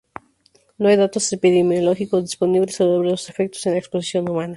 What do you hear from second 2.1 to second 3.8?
disponibles sobre los efectos en la